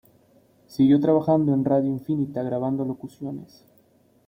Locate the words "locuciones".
2.83-3.63